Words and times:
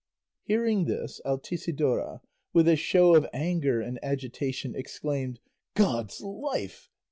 Hearing 0.45 0.85
this, 0.85 1.21
Altisidora, 1.25 2.21
with 2.53 2.67
a 2.67 2.75
show 2.75 3.13
of 3.13 3.27
anger 3.33 3.81
and 3.81 3.99
agitation, 4.01 4.73
exclaimed, 4.75 5.39
"God's 5.75 6.21
life! 6.21 6.89